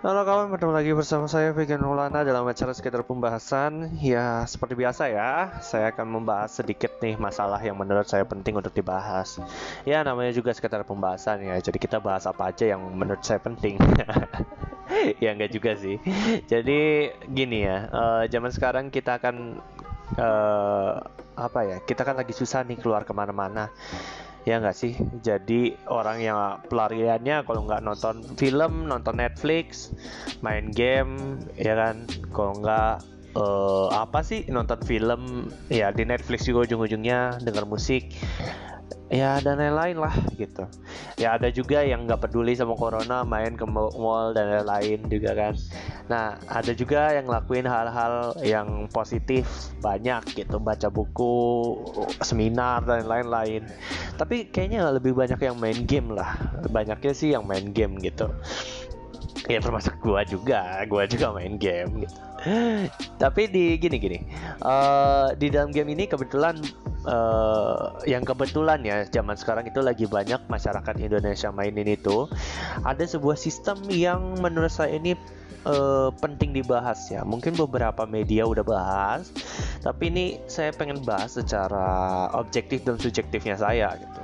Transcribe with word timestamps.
Halo 0.00 0.24
kawan, 0.24 0.48
bertemu 0.48 0.72
lagi 0.72 0.92
bersama 0.96 1.28
saya 1.28 1.52
Vegan 1.52 1.84
Maulana 1.84 2.24
dalam 2.24 2.48
acara 2.48 2.72
sekitar 2.72 3.04
pembahasan. 3.04 4.00
Ya, 4.00 4.48
seperti 4.48 4.72
biasa 4.72 5.12
ya, 5.12 5.60
saya 5.60 5.92
akan 5.92 6.08
membahas 6.08 6.56
sedikit 6.56 6.96
nih 7.04 7.20
masalah 7.20 7.60
yang 7.60 7.76
menurut 7.76 8.08
saya 8.08 8.24
penting 8.24 8.56
untuk 8.56 8.72
dibahas. 8.72 9.36
Ya, 9.84 10.00
namanya 10.00 10.32
juga 10.32 10.56
sekitar 10.56 10.88
pembahasan 10.88 11.44
ya, 11.44 11.60
jadi 11.60 11.76
kita 11.76 12.00
bahas 12.00 12.24
apa 12.24 12.48
aja 12.48 12.72
yang 12.72 12.80
menurut 12.96 13.20
saya 13.20 13.44
penting. 13.44 13.76
Ya, 15.16 15.32
enggak 15.32 15.54
juga 15.54 15.72
sih. 15.80 15.96
Jadi, 16.44 17.08
gini 17.24 17.64
ya, 17.64 17.88
uh, 17.88 18.22
zaman 18.28 18.52
sekarang 18.52 18.92
kita 18.92 19.16
akan 19.16 19.56
uh, 20.20 21.00
Apa 21.40 21.60
ya, 21.64 21.76
kita 21.80 22.04
kan 22.04 22.20
lagi 22.20 22.36
susah 22.36 22.68
nih 22.68 22.76
keluar 22.76 23.08
ke 23.08 23.16
mana-mana 23.16 23.72
ya 24.48 24.60
nggak 24.60 24.76
sih? 24.76 24.96
Jadi 25.20 25.76
orang 25.88 26.18
yang 26.20 26.38
pelariannya 26.68 27.44
kalau 27.44 27.66
nggak 27.68 27.84
nonton 27.84 28.24
film 28.40 28.88
nonton 28.88 29.20
Netflix 29.20 29.92
main 30.40 30.72
game 30.72 31.40
ya 31.60 31.76
kan? 31.76 32.08
Kalau 32.32 32.56
nggak 32.60 33.04
uh, 33.36 33.88
apa 33.92 34.20
sih? 34.24 34.46
Nonton 34.48 34.80
film 34.84 35.52
ya 35.68 35.92
di 35.92 36.04
Netflix 36.08 36.48
juga 36.48 36.70
ujung-ujungnya 36.70 37.42
dengar 37.44 37.68
musik 37.68 38.16
ya 39.10 39.42
dan 39.42 39.58
lain-lain 39.58 39.98
lah 39.98 40.14
gitu. 40.38 40.64
Ya 41.18 41.34
ada 41.34 41.50
juga 41.50 41.82
yang 41.82 42.06
nggak 42.06 42.30
peduli 42.30 42.54
sama 42.54 42.78
corona 42.78 43.26
main 43.26 43.58
ke 43.58 43.66
mall 43.66 44.30
dan 44.32 44.62
lain-lain 44.62 45.10
juga 45.10 45.34
kan. 45.34 45.54
Nah 46.06 46.38
ada 46.46 46.72
juga 46.72 47.10
yang 47.10 47.26
ngelakuin 47.26 47.66
hal-hal 47.66 48.38
yang 48.46 48.86
positif 48.94 49.44
banyak 49.82 50.22
gitu. 50.38 50.62
Baca 50.62 50.86
buku 50.88 51.34
seminar 52.22 52.86
dan 52.86 53.10
lain-lain 53.10 53.66
tapi 54.14 54.46
kayaknya 54.48 54.86
lebih 54.94 55.12
banyak 55.12 55.42
yang 55.42 55.58
main 55.58 55.84
game 55.84 56.14
lah. 56.14 56.38
Banyaknya 56.70 57.12
sih 57.12 57.34
yang 57.34 57.44
main 57.44 57.74
game 57.74 57.98
gitu. 57.98 58.30
Ya 59.50 59.58
termasuk 59.58 59.98
gua 59.98 60.22
juga. 60.22 60.86
Gua 60.86 61.10
juga 61.10 61.34
main 61.34 61.58
game 61.58 62.06
gitu 62.06 62.29
tapi 63.22 63.48
di 63.52 63.76
gini 63.76 63.96
gini. 64.00 64.18
Uh, 64.64 65.32
di 65.36 65.52
dalam 65.52 65.70
game 65.72 65.92
ini 65.92 66.08
kebetulan 66.08 66.56
uh, 67.04 68.00
yang 68.08 68.24
kebetulan 68.24 68.80
ya 68.80 69.04
zaman 69.08 69.36
sekarang 69.36 69.68
itu 69.68 69.80
lagi 69.84 70.08
banyak 70.08 70.40
masyarakat 70.48 70.94
Indonesia 71.00 71.52
mainin 71.52 71.88
itu. 71.88 72.26
Ada 72.84 73.16
sebuah 73.16 73.36
sistem 73.36 73.80
yang 73.92 74.40
menurut 74.40 74.72
saya 74.72 74.96
ini 74.96 75.12
uh, 75.68 76.08
penting 76.16 76.56
dibahas 76.56 77.12
ya. 77.12 77.24
Mungkin 77.24 77.56
beberapa 77.56 78.08
media 78.08 78.48
udah 78.48 78.64
bahas 78.64 79.28
tapi 79.80 80.12
ini 80.12 80.36
saya 80.44 80.76
pengen 80.76 81.00
bahas 81.04 81.40
secara 81.40 82.28
objektif 82.36 82.84
dan 82.84 83.00
subjektifnya 83.00 83.56
saya 83.56 83.96
gitu. 83.96 84.20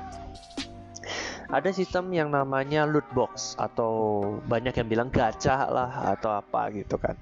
Ada 1.47 1.71
sistem 1.71 2.11
yang 2.11 2.35
namanya 2.35 2.83
loot 2.91 3.07
box 3.15 3.55
atau 3.55 4.19
banyak 4.51 4.75
yang 4.75 4.89
bilang 4.91 5.09
gacha 5.15 5.71
lah 5.71 6.19
atau 6.19 6.35
apa 6.43 6.75
gitu 6.75 6.99
kan. 6.99 7.15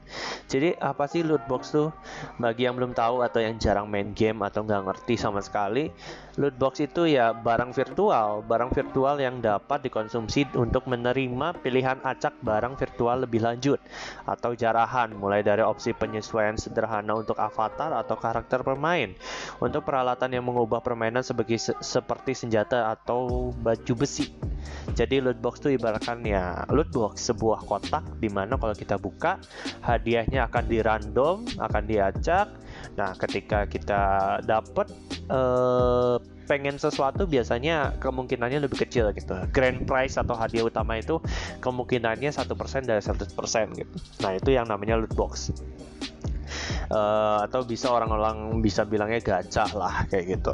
Jadi 0.55 0.70
apa 0.78 1.10
sih 1.10 1.27
loot 1.27 1.42
box 1.50 1.74
tuh? 1.74 1.91
Bagi 2.38 2.70
yang 2.70 2.78
belum 2.78 2.94
tahu 2.94 3.27
atau 3.27 3.42
yang 3.42 3.58
jarang 3.58 3.91
main 3.91 4.14
game 4.14 4.38
atau 4.47 4.62
nggak 4.62 4.86
ngerti 4.86 5.19
sama 5.19 5.42
sekali, 5.42 5.91
loot 6.34 6.54
box 6.58 6.82
itu 6.82 7.06
ya 7.06 7.30
barang 7.30 7.70
virtual, 7.70 8.42
barang 8.42 8.70
virtual 8.74 9.16
yang 9.22 9.38
dapat 9.38 9.86
dikonsumsi 9.86 10.50
untuk 10.58 10.90
menerima 10.90 11.54
pilihan 11.62 12.02
acak 12.02 12.34
barang 12.42 12.74
virtual 12.74 13.22
lebih 13.22 13.42
lanjut 13.42 13.78
atau 14.27 14.52
jarahan 14.58 15.14
mulai 15.14 15.46
dari 15.46 15.62
opsi 15.62 15.94
penyesuaian 15.94 16.58
sederhana 16.58 17.14
untuk 17.14 17.38
avatar 17.38 17.94
atau 17.94 18.18
karakter 18.18 18.66
pemain, 18.66 19.14
untuk 19.62 19.86
peralatan 19.86 20.34
yang 20.34 20.44
mengubah 20.46 20.82
permainan 20.82 21.22
sebagai 21.22 21.58
se 21.60 21.72
seperti 21.78 22.34
senjata 22.34 22.90
atau 22.90 23.55
baju 23.55 23.94
besi. 23.94 24.34
Jadi 24.94 25.20
loot 25.20 25.38
box 25.40 25.60
itu 25.64 25.77
ibaratkan 25.77 26.24
ya 26.24 26.64
loot 26.72 26.90
box 26.90 27.30
sebuah 27.30 27.64
kotak 27.66 28.05
di 28.18 28.28
mana 28.32 28.56
kalau 28.56 28.72
kita 28.72 28.96
buka 28.96 29.40
hadiahnya 29.84 30.48
akan 30.48 30.64
dirandom, 30.66 31.36
akan 31.58 31.82
diacak. 31.84 32.48
Nah, 32.94 33.16
ketika 33.16 33.64
kita 33.64 34.02
dapat 34.44 34.92
uh, 35.28 36.20
pengen 36.45 36.77
sesuatu 36.77 37.24
biasanya 37.24 37.96
kemungkinannya 37.98 38.68
lebih 38.68 38.84
kecil 38.84 39.11
gitu. 39.17 39.33
Grand 39.50 39.89
prize 39.89 40.20
atau 40.20 40.36
hadiah 40.36 40.68
utama 40.68 41.00
itu 41.00 41.18
kemungkinannya 41.64 42.30
satu 42.30 42.52
persen 42.52 42.84
dari 42.84 43.00
100% 43.00 43.33
gitu. 43.80 43.95
Nah, 44.20 44.30
itu 44.36 44.50
yang 44.52 44.68
namanya 44.68 45.00
loot 45.00 45.12
box. 45.17 45.50
Uh, 46.92 47.40
atau 47.48 47.64
bisa 47.64 47.89
orang-orang 47.89 48.61
bisa 48.61 48.84
bilangnya 48.84 49.18
gacah 49.24 49.70
lah 49.72 50.05
kayak 50.12 50.39
gitu. 50.39 50.52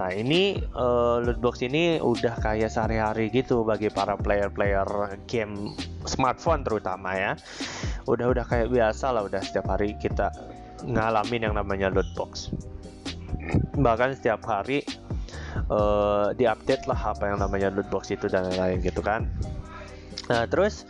Nah 0.00 0.10
ini 0.14 0.58
uh, 0.74 1.22
loot 1.22 1.38
box 1.38 1.62
ini 1.66 1.98
udah 2.02 2.38
kayak 2.42 2.70
sehari-hari 2.70 3.28
gitu 3.28 3.62
bagi 3.62 3.90
para 3.90 4.14
player-player 4.18 4.86
game 5.30 5.74
smartphone 6.06 6.66
terutama 6.66 7.14
ya. 7.14 7.32
Udah 8.06 8.34
udah 8.34 8.44
kayak 8.46 8.70
biasa 8.70 9.14
lah 9.14 9.26
udah 9.26 9.40
setiap 9.44 9.70
hari 9.70 9.94
kita 9.98 10.32
ngalamin 10.84 11.50
yang 11.50 11.54
namanya 11.56 11.92
loot 11.92 12.08
box. 12.16 12.50
Bahkan 13.76 14.16
setiap 14.18 14.44
hari 14.46 14.84
uh, 15.68 16.32
diupdate 16.36 16.84
lah 16.86 17.16
apa 17.16 17.30
yang 17.30 17.38
namanya 17.40 17.72
loot 17.72 17.88
box 17.88 18.12
itu 18.12 18.28
dan 18.28 18.48
lain-lain 18.48 18.80
gitu 18.84 19.00
kan. 19.00 19.28
Nah 20.30 20.46
terus 20.46 20.86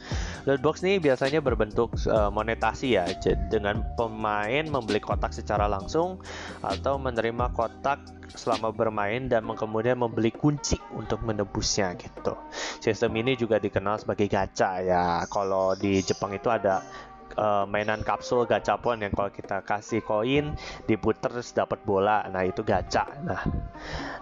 Lootbox 0.48 0.80
ini 0.80 0.96
biasanya 0.96 1.44
berbentuk 1.44 1.92
uh, 2.08 2.32
monetasi 2.32 2.96
ya, 2.96 3.04
dengan 3.52 3.84
pemain 3.92 4.64
membeli 4.64 4.96
kotak 4.96 5.36
secara 5.36 5.68
langsung 5.68 6.16
atau 6.64 6.96
menerima 6.96 7.52
kotak 7.52 8.00
selama 8.32 8.72
bermain 8.72 9.28
dan 9.28 9.44
kemudian 9.44 10.00
membeli 10.00 10.32
kunci 10.32 10.80
untuk 10.96 11.20
menebusnya 11.26 11.92
gitu. 11.98 12.38
Sistem 12.80 13.12
ini 13.20 13.36
juga 13.36 13.60
dikenal 13.60 14.00
sebagai 14.00 14.30
gacha 14.32 14.80
ya. 14.80 15.04
Kalau 15.28 15.76
di 15.76 16.00
Jepang 16.00 16.32
itu 16.32 16.48
ada 16.48 16.80
uh, 17.36 17.66
mainan 17.68 18.02
kapsul 18.02 18.48
gacapon 18.48 19.04
yang 19.04 19.12
kalau 19.14 19.30
kita 19.30 19.62
kasih 19.62 20.00
koin 20.02 20.56
diputer 20.86 21.30
dapat 21.52 21.78
bola. 21.84 22.26
Nah 22.30 22.46
itu 22.46 22.64
gacha. 22.64 23.06
Nah 23.22 23.42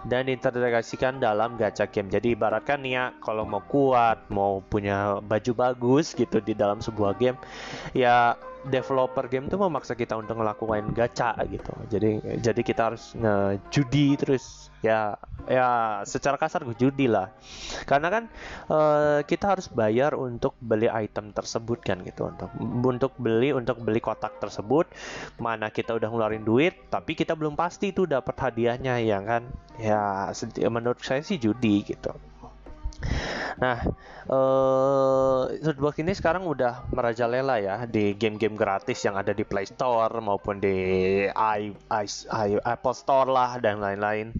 dan 0.05 0.27
diintegrasikan 0.27 1.21
dalam 1.21 1.55
gacha 1.55 1.87
game. 1.89 2.09
Jadi 2.11 2.35
ibaratkan 2.35 2.81
ya 2.83 3.15
kalau 3.21 3.45
mau 3.45 3.63
kuat 3.65 4.27
mau 4.33 4.59
punya 4.65 5.21
baju 5.23 5.51
bagus 5.55 6.11
gitu 6.13 6.41
di 6.43 6.53
dalam 6.57 6.83
sebuah 6.83 7.15
game 7.17 7.37
ya 7.93 8.35
developer 8.69 9.25
game 9.27 9.49
tuh 9.49 9.57
memaksa 9.57 9.97
kita 9.97 10.15
untuk 10.15 10.39
ngelakuin 10.39 10.93
gacha 10.93 11.33
gitu. 11.49 11.73
Jadi 11.89 12.39
jadi 12.39 12.61
kita 12.61 12.81
harus 12.93 13.17
ngejudi 13.17 14.15
terus 14.15 14.69
ya 14.79 15.19
ya 15.49 15.99
secara 16.05 16.37
kasar 16.39 16.63
gue 16.63 16.77
judi 16.77 17.09
lah. 17.09 17.33
Karena 17.83 18.07
kan 18.07 18.23
uh, 18.69 19.19
kita 19.25 19.57
harus 19.57 19.67
bayar 19.67 20.15
untuk 20.15 20.55
beli 20.61 20.87
item 20.87 21.33
tersebut 21.33 21.81
kan 21.81 22.05
gitu 22.05 22.29
untuk 22.29 22.49
untuk 22.85 23.11
beli 23.17 23.51
untuk 23.51 23.81
beli 23.81 23.99
kotak 23.99 24.37
tersebut 24.39 24.87
mana 25.41 25.73
kita 25.73 25.97
udah 25.97 26.07
ngeluarin 26.07 26.45
duit 26.45 26.87
tapi 26.93 27.17
kita 27.17 27.33
belum 27.35 27.57
pasti 27.57 27.91
tuh 27.91 28.07
dapat 28.07 28.37
hadiahnya 28.37 29.01
ya 29.03 29.19
kan. 29.25 29.43
Ya 29.81 30.31
menurut 30.69 31.01
saya 31.03 31.25
sih 31.25 31.41
judi 31.41 31.83
gitu. 31.83 32.13
Nah, 33.59 33.83
uh, 34.31 35.51
Lootbox 35.51 35.99
ini 35.99 36.15
sekarang 36.15 36.47
udah 36.47 36.87
merajalela 36.95 37.59
ya 37.59 37.83
di 37.83 38.15
game-game 38.15 38.55
gratis 38.55 39.03
yang 39.03 39.19
ada 39.19 39.35
di 39.35 39.43
Play 39.43 39.67
Store 39.67 40.15
maupun 40.23 40.63
di 40.63 40.77
i, 41.27 41.61
i, 41.75 42.05
i 42.31 42.49
Apple 42.63 42.95
Store 42.95 43.27
lah 43.27 43.59
dan 43.59 43.83
lain-lain. 43.83 44.31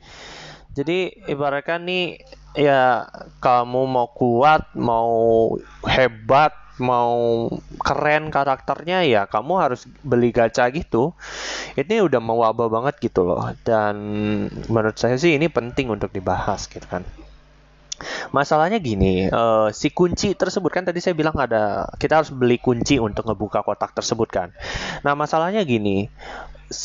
Jadi 0.72 1.12
ibaratkan 1.28 1.84
nih 1.84 2.24
ya 2.56 3.12
kamu 3.44 3.81
mau 3.90 4.08
kuat, 4.16 4.72
mau 4.80 5.52
hebat, 5.84 6.56
mau 6.80 7.52
keren 7.84 8.31
karakternya 8.31 9.03
ya 9.03 9.28
kamu 9.28 9.59
harus 9.59 9.84
beli 10.00 10.31
gacha 10.31 10.72
gitu. 10.72 11.12
Ini 11.75 12.08
udah 12.08 12.24
mewabah 12.24 12.72
banget 12.72 13.12
gitu 13.12 13.28
loh 13.28 13.52
dan 13.68 14.00
menurut 14.72 14.96
saya 14.96 15.19
sih 15.19 15.36
ini 15.36 15.52
penting 15.52 15.92
untuk 15.92 16.16
dibahas 16.16 16.72
gitu 16.72 16.88
kan. 16.88 17.03
Masalahnya 18.32 18.80
gini, 18.82 19.28
uh, 19.30 19.70
si 19.70 19.94
kunci 19.94 20.34
tersebut 20.34 20.72
kan 20.72 20.84
tadi 20.88 21.00
saya 21.04 21.14
bilang 21.14 21.36
ada 21.38 21.88
kita 21.98 22.24
harus 22.24 22.31
beli 22.34 22.57
kunci 22.57 22.98
untuk 22.98 23.28
ngebuka 23.28 23.62
kotak 23.62 23.94
tersebut 23.96 24.30
kan. 24.30 24.50
Nah 25.06 25.13
masalahnya 25.13 25.63
gini, 25.63 26.07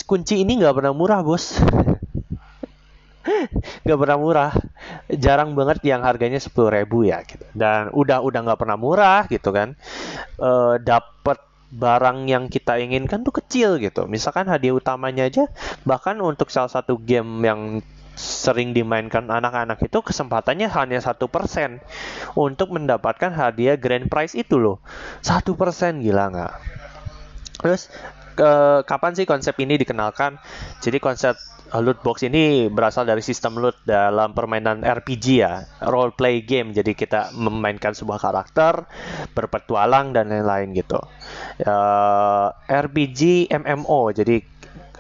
kunci 0.05 0.43
ini 0.43 0.61
nggak 0.61 0.75
pernah 0.75 0.93
murah 0.93 1.21
bos. 1.23 1.59
nggak 3.85 3.99
pernah 4.01 4.19
murah 4.21 4.53
jarang 5.09 5.57
banget 5.57 5.81
yang 5.85 6.05
harganya 6.05 6.37
sepuluh 6.37 6.73
ribu 6.73 7.09
ya 7.09 7.25
gitu 7.25 7.45
dan 7.57 7.89
udah 7.93 8.21
udah 8.21 8.41
nggak 8.45 8.61
pernah 8.61 8.77
murah 8.77 9.25
gitu 9.33 9.49
kan 9.49 9.73
e, 10.37 10.51
eh, 10.51 10.75
dapat 10.81 11.41
barang 11.75 12.31
yang 12.31 12.47
kita 12.47 12.79
inginkan 12.79 13.27
tuh 13.27 13.35
kecil 13.35 13.83
gitu 13.83 14.07
misalkan 14.07 14.47
hadiah 14.47 14.77
utamanya 14.77 15.27
aja 15.27 15.51
bahkan 15.83 16.21
untuk 16.23 16.53
salah 16.53 16.71
satu 16.71 17.01
game 17.01 17.43
yang 17.43 17.61
sering 18.15 18.71
dimainkan 18.73 19.27
anak-anak 19.27 19.83
itu 19.83 19.99
kesempatannya 20.01 20.71
hanya 20.71 21.03
satu 21.03 21.27
persen 21.27 21.83
untuk 22.39 22.71
mendapatkan 22.71 23.35
hadiah 23.35 23.75
grand 23.75 24.07
prize 24.07 24.39
itu 24.39 24.59
loh 24.59 24.79
satu 25.21 25.59
persen 25.59 25.99
gila 25.99 26.31
nggak 26.31 26.55
terus 27.59 27.91
ke 28.35 28.83
kapan 28.85 29.15
sih 29.15 29.25
konsep 29.25 29.55
ini 29.63 29.79
dikenalkan? 29.79 30.37
Jadi 30.83 30.99
konsep 30.99 31.39
loot 31.75 32.07
box 32.07 32.23
ini 32.23 32.71
berasal 32.71 33.03
dari 33.03 33.19
sistem 33.19 33.59
loot 33.59 33.75
dalam 33.83 34.31
permainan 34.31 34.87
RPG 34.87 35.27
ya, 35.43 35.65
role 35.87 36.15
play 36.15 36.43
game. 36.43 36.75
Jadi 36.75 36.95
kita 36.95 37.35
memainkan 37.35 37.95
sebuah 37.95 38.21
karakter, 38.21 38.87
berpetualang 39.33 40.15
dan 40.15 40.31
lain-lain 40.31 40.75
gitu. 40.75 41.01
Uh, 41.63 42.51
RPG 42.67 43.51
MMO. 43.51 44.11
Jadi 44.15 44.43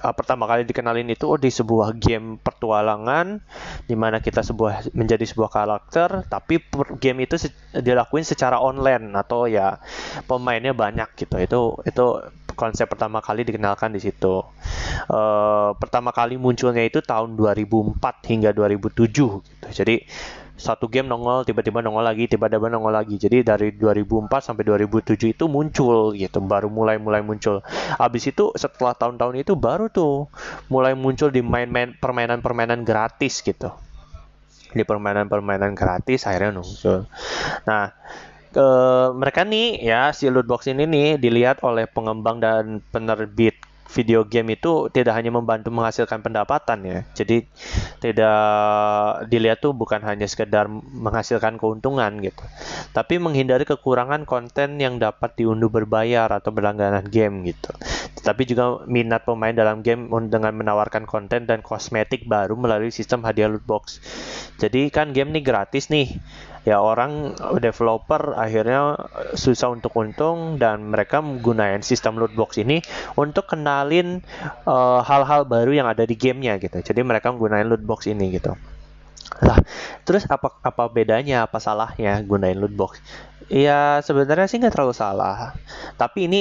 uh, 0.04 0.12
pertama 0.12 0.44
kali 0.44 0.68
dikenalin 0.68 1.08
itu 1.08 1.24
oh, 1.24 1.40
di 1.40 1.48
sebuah 1.48 1.96
game 1.96 2.36
pertualangan 2.36 3.40
di 3.88 3.96
mana 3.96 4.20
kita 4.20 4.44
sebuah 4.44 4.92
menjadi 4.92 5.24
sebuah 5.24 5.48
karakter 5.48 6.28
tapi 6.28 6.60
game 7.00 7.24
itu 7.24 7.40
se 7.40 7.48
dilakuin 7.72 8.22
secara 8.28 8.60
online 8.60 9.16
atau 9.16 9.48
ya 9.48 9.80
pemainnya 10.28 10.76
banyak 10.76 11.08
gitu 11.16 11.40
itu 11.40 11.60
itu 11.88 12.04
konsep 12.54 12.86
pertama 12.86 13.18
kali 13.18 13.42
dikenalkan 13.42 13.90
di 13.90 14.00
situ. 14.00 14.46
Uh, 15.10 15.74
pertama 15.76 16.14
kali 16.14 16.38
munculnya 16.38 16.86
itu 16.86 17.02
tahun 17.02 17.34
2004 17.34 17.98
hingga 18.30 18.54
2007 18.54 19.10
gitu. 19.10 19.68
Jadi 19.74 20.06
satu 20.54 20.86
game 20.86 21.10
nongol 21.10 21.42
tiba-tiba 21.42 21.82
nongol 21.82 22.06
lagi 22.06 22.30
tiba-tiba 22.30 22.70
nongol 22.70 22.94
lagi. 22.94 23.18
Jadi 23.18 23.42
dari 23.42 23.74
2004 23.74 24.30
sampai 24.38 24.62
2007 24.62 25.34
itu 25.34 25.44
muncul 25.50 26.14
gitu 26.14 26.38
baru 26.38 26.70
mulai 26.70 26.96
mulai 26.96 27.20
muncul. 27.26 27.60
Habis 27.98 28.30
itu 28.30 28.54
setelah 28.54 28.94
tahun-tahun 28.94 29.42
itu 29.42 29.58
baru 29.58 29.90
tuh 29.90 30.30
mulai 30.70 30.94
muncul 30.94 31.34
di 31.34 31.42
main-main 31.42 31.98
permainan-permainan 31.98 32.86
gratis 32.86 33.42
gitu. 33.42 33.74
Di 34.70 34.82
permainan-permainan 34.86 35.74
gratis 35.74 36.26
akhirnya 36.26 36.62
muncul. 36.62 37.10
Nah 37.66 37.90
ke 38.54 38.68
mereka 39.18 39.42
nih 39.42 39.82
ya 39.82 40.14
si 40.14 40.30
loot 40.30 40.46
box 40.46 40.70
ini 40.70 40.86
nih 40.86 41.18
dilihat 41.18 41.66
oleh 41.66 41.90
pengembang 41.90 42.38
dan 42.38 42.78
penerbit 42.94 43.58
video 43.88 44.24
game 44.24 44.56
itu 44.56 44.88
tidak 44.90 45.14
hanya 45.14 45.30
membantu 45.30 45.68
menghasilkan 45.68 46.24
pendapatan 46.24 46.78
ya. 46.82 46.98
Jadi 47.12 47.44
tidak 48.00 48.38
dilihat 49.28 49.60
tuh 49.60 49.76
bukan 49.76 50.00
hanya 50.02 50.24
sekedar 50.24 50.66
menghasilkan 50.72 51.60
keuntungan 51.60 52.10
gitu. 52.24 52.42
Tapi 52.96 53.20
menghindari 53.20 53.68
kekurangan 53.68 54.24
konten 54.24 54.80
yang 54.80 54.96
dapat 54.96 55.36
diunduh 55.36 55.68
berbayar 55.68 56.28
atau 56.32 56.50
berlangganan 56.50 57.06
game 57.06 57.44
gitu. 57.46 57.70
Tetapi 58.20 58.42
juga 58.48 58.82
minat 58.88 59.28
pemain 59.28 59.52
dalam 59.52 59.84
game 59.84 60.08
dengan 60.32 60.56
menawarkan 60.56 61.04
konten 61.04 61.44
dan 61.44 61.60
kosmetik 61.60 62.24
baru 62.24 62.56
melalui 62.56 62.88
sistem 62.90 63.20
hadiah 63.22 63.52
loot 63.52 63.64
box. 63.68 64.00
Jadi 64.56 64.88
kan 64.88 65.12
game 65.12 65.34
ini 65.34 65.40
gratis 65.44 65.92
nih 65.92 66.08
ya 66.64 66.80
orang 66.80 67.36
developer 67.60 68.32
akhirnya 68.34 68.96
susah 69.36 69.76
untuk 69.76 69.92
untung 70.00 70.56
dan 70.56 70.88
mereka 70.88 71.20
menggunakan 71.20 71.84
sistem 71.84 72.16
loot 72.16 72.32
box 72.32 72.56
ini 72.56 72.80
untuk 73.20 73.52
kenalin 73.52 74.24
eh, 74.64 75.00
hal-hal 75.04 75.44
uh, 75.44 75.48
baru 75.48 75.76
yang 75.76 75.86
ada 75.86 76.08
di 76.08 76.16
gamenya 76.16 76.56
gitu. 76.56 76.80
Jadi 76.80 77.00
mereka 77.04 77.30
menggunakan 77.30 77.68
loot 77.68 77.84
box 77.84 78.08
ini 78.08 78.32
gitu. 78.32 78.56
Lah, 79.44 79.60
terus 80.08 80.24
apa 80.28 80.56
apa 80.64 80.88
bedanya, 80.88 81.44
apa 81.44 81.60
salahnya 81.60 82.20
gunain 82.24 82.56
loot 82.56 82.72
box? 82.72 83.00
Ya 83.52 84.00
sebenarnya 84.00 84.48
sih 84.48 84.56
nggak 84.56 84.72
terlalu 84.72 84.96
salah. 84.96 85.52
Tapi 86.00 86.32
ini 86.32 86.40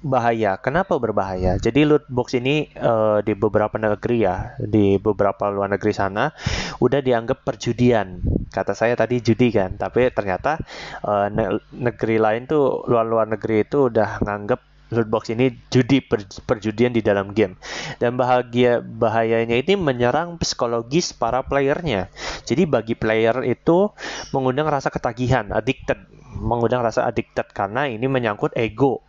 bahaya. 0.00 0.56
Kenapa 0.60 0.96
berbahaya? 0.96 1.60
Jadi 1.60 1.84
loot 1.84 2.08
box 2.08 2.36
ini 2.36 2.68
uh, 2.80 3.20
di 3.20 3.36
beberapa 3.36 3.76
negeri 3.76 4.18
ya, 4.24 4.56
di 4.56 4.96
beberapa 4.96 5.52
luar 5.52 5.72
negeri 5.72 5.92
sana 5.92 6.32
udah 6.80 7.00
dianggap 7.04 7.44
perjudian. 7.44 8.24
Kata 8.50 8.72
saya 8.72 8.96
tadi 8.96 9.20
judi 9.20 9.52
kan, 9.52 9.76
tapi 9.76 10.08
ternyata 10.10 10.58
uh, 11.04 11.28
ne 11.28 11.60
negeri 11.70 12.16
lain 12.16 12.48
tuh 12.48 12.84
luar-luar 12.88 13.28
negeri 13.28 13.62
itu 13.68 13.92
udah 13.92 14.24
nganggap 14.24 14.60
loot 14.90 15.06
box 15.06 15.30
ini 15.30 15.54
judi 15.70 16.02
per, 16.02 16.26
perjudian 16.26 16.90
di 16.90 16.98
dalam 16.98 17.30
game 17.30 17.54
dan 18.02 18.18
bahagia 18.18 18.82
bahayanya 18.82 19.54
ini 19.54 19.78
menyerang 19.78 20.36
psikologis 20.42 21.14
para 21.14 21.46
playernya 21.46 22.10
jadi 22.42 22.66
bagi 22.66 22.98
player 22.98 23.46
itu 23.46 23.94
mengundang 24.34 24.66
rasa 24.66 24.90
ketagihan 24.90 25.54
addicted 25.54 25.98
mengundang 26.34 26.82
rasa 26.82 27.06
addicted 27.06 27.46
karena 27.54 27.86
ini 27.86 28.10
menyangkut 28.10 28.50
ego 28.58 29.02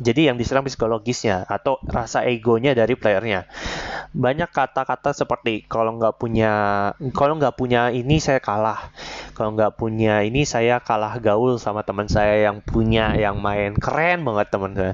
jadi 0.00 0.32
yang 0.32 0.40
diserang 0.40 0.64
psikologisnya 0.64 1.44
atau 1.44 1.76
rasa 1.84 2.24
egonya 2.24 2.72
dari 2.72 2.96
playernya. 2.96 3.44
Banyak 4.16 4.48
kata-kata 4.48 5.12
seperti 5.12 5.68
kalau 5.68 6.00
nggak 6.00 6.16
punya 6.16 6.52
kalau 7.12 7.36
nggak 7.36 7.54
punya 7.54 7.92
ini 7.92 8.16
saya 8.16 8.40
kalah. 8.40 8.90
Kalau 9.36 9.52
nggak 9.52 9.76
punya 9.76 10.24
ini 10.24 10.48
saya 10.48 10.80
kalah 10.80 11.20
gaul 11.20 11.60
sama 11.60 11.84
teman 11.84 12.08
saya 12.08 12.48
yang 12.48 12.64
punya 12.64 13.12
yang 13.16 13.38
main 13.44 13.76
keren 13.76 14.24
banget 14.24 14.48
teman 14.48 14.72
saya. 14.72 14.92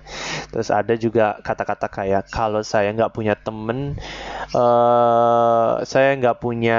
Terus 0.51 0.69
ada 0.75 0.95
juga 0.99 1.39
kata-kata 1.39 1.87
kayak 1.87 2.23
kalau 2.35 2.67
saya 2.67 2.91
nggak 2.91 3.15
punya 3.15 3.39
temen 3.39 3.95
uh, 4.59 5.83
saya 5.87 6.19
nggak 6.19 6.43
punya 6.43 6.79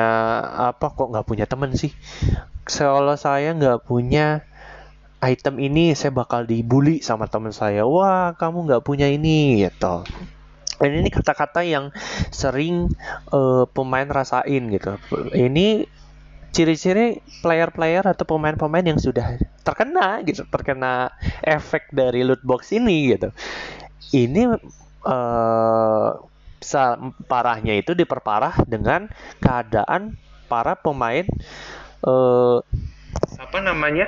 apa 0.72 0.92
kok 0.92 1.16
nggak 1.16 1.28
punya 1.28 1.46
temen 1.48 1.72
sih. 1.80 1.96
Kalau 2.68 3.16
saya 3.16 3.56
nggak 3.56 3.88
punya 3.88 4.47
item 5.22 5.58
ini 5.58 5.98
saya 5.98 6.14
bakal 6.14 6.46
dibully 6.46 7.02
sama 7.02 7.26
teman 7.26 7.54
saya. 7.54 7.84
Wah, 7.86 8.38
kamu 8.38 8.70
nggak 8.70 8.84
punya 8.86 9.10
ini 9.10 9.66
gitu. 9.66 10.06
Dan 10.78 10.92
ini 11.02 11.10
kata-kata 11.10 11.66
yang 11.66 11.90
sering 12.30 12.94
uh, 13.34 13.66
pemain 13.66 14.06
rasain 14.06 14.70
gitu. 14.70 15.02
Ini 15.34 15.90
ciri-ciri 16.54 17.22
player-player 17.42 18.06
atau 18.06 18.26
pemain-pemain 18.30 18.86
yang 18.86 19.02
sudah 19.02 19.42
terkena 19.66 20.22
gitu, 20.22 20.46
terkena 20.48 21.14
efek 21.42 21.90
dari 21.90 22.22
loot 22.22 22.42
box 22.46 22.74
ini 22.78 23.18
gitu. 23.18 23.34
Ini 24.14 24.54
uh, 25.06 26.10
parahnya 27.26 27.74
itu 27.78 27.98
diperparah 27.98 28.66
dengan 28.70 29.10
keadaan 29.42 30.18
para 30.46 30.78
pemain 30.78 31.26
uh, 32.06 32.62
apa 33.38 33.58
namanya? 33.62 34.06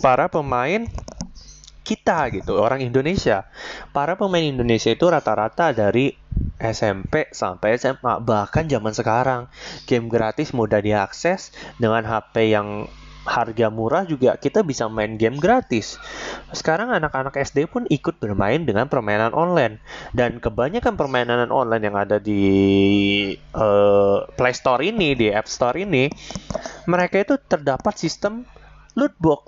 Para 0.00 0.26
pemain 0.32 0.88
kita 1.84 2.32
gitu 2.32 2.56
orang 2.56 2.80
Indonesia. 2.80 3.44
Para 3.92 4.16
pemain 4.16 4.42
Indonesia 4.42 4.88
itu 4.88 5.04
rata-rata 5.04 5.70
dari 5.76 6.16
SMP 6.56 7.28
sampai 7.30 7.76
SMA 7.76 8.24
bahkan 8.24 8.64
zaman 8.64 8.96
sekarang. 8.96 9.52
Game 9.84 10.08
gratis 10.08 10.56
mudah 10.56 10.80
diakses 10.80 11.52
dengan 11.76 12.08
HP 12.08 12.56
yang 12.56 12.88
harga 13.24 13.72
murah 13.72 14.04
juga 14.04 14.36
kita 14.36 14.60
bisa 14.60 14.86
main 14.86 15.16
game 15.16 15.40
gratis. 15.40 15.96
Sekarang 16.52 16.92
anak-anak 16.92 17.34
SD 17.40 17.66
pun 17.66 17.88
ikut 17.88 18.20
bermain 18.20 18.62
dengan 18.62 18.86
permainan 18.86 19.32
online. 19.32 19.80
Dan 20.12 20.38
kebanyakan 20.38 20.94
permainan 20.94 21.48
online 21.48 21.84
yang 21.88 21.96
ada 21.96 22.20
di 22.20 22.42
uh, 23.56 24.28
Play 24.36 24.54
Store 24.54 24.84
ini, 24.84 25.16
di 25.16 25.32
App 25.32 25.48
Store 25.48 25.76
ini, 25.76 26.06
mereka 26.86 27.20
itu 27.20 27.34
terdapat 27.40 27.96
sistem 27.96 28.44
loot 28.94 29.16
box 29.18 29.44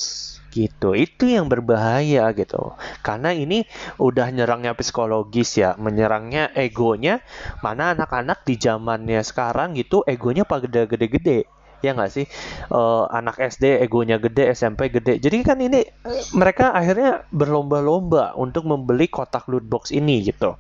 gitu. 0.51 0.97
Itu 0.97 1.29
yang 1.29 1.53
berbahaya 1.53 2.33
gitu. 2.33 2.75
Karena 3.05 3.37
ini 3.37 3.69
udah 4.01 4.33
nyerangnya 4.33 4.73
psikologis 4.73 5.61
ya. 5.61 5.77
Menyerangnya 5.77 6.51
egonya. 6.57 7.21
Mana 7.61 7.93
anak-anak 7.93 8.43
di 8.49 8.57
zamannya 8.57 9.21
sekarang 9.21 9.77
gitu 9.77 10.01
egonya 10.09 10.49
pada 10.49 10.65
gede-gede 10.65 11.45
ya 11.83 11.97
nggak 11.97 12.13
sih? 12.13 12.27
Uh, 12.73 13.09
anak 13.11 13.41
SD 13.41 13.83
egonya 13.83 14.17
gede 14.21 14.53
SMP 14.53 14.89
gede. 14.89 15.19
Jadi 15.21 15.37
kan 15.43 15.59
ini 15.61 15.85
mereka 16.37 16.73
akhirnya 16.73 17.25
berlomba-lomba 17.33 18.37
untuk 18.37 18.65
membeli 18.69 19.09
kotak 19.11 19.49
loot 19.49 19.65
box 19.67 19.93
ini 19.93 20.25
gitu. 20.25 20.57